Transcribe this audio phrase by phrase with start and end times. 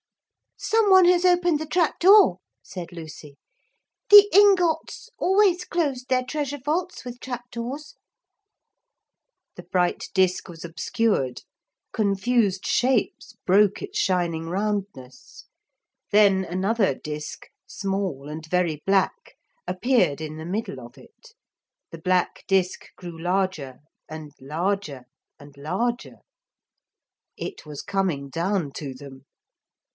[0.57, 3.37] 'Some one has opened the trap door,' said Lucy.
[4.09, 7.95] 'The Ingots always closed their treasure vaults with trap doors.'
[9.55, 11.41] The bright disk was obscured;
[11.93, 15.45] confused shapes broke its shining roundness.
[16.11, 19.35] Then another disk, small and very black
[19.67, 21.33] appeared in the middle of it;
[21.91, 23.79] the black disk grew larger
[24.09, 25.05] and larger
[25.39, 26.17] and larger.
[27.37, 29.25] It was coming down to them.